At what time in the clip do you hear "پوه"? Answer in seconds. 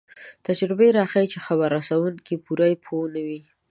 2.83-3.05